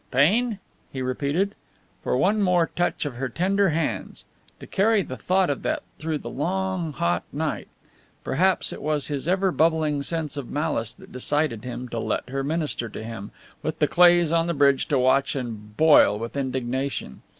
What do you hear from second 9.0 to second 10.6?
his ever bubbling sense of